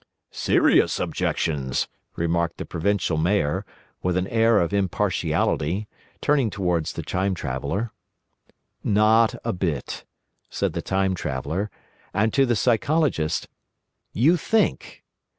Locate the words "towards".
6.49-6.93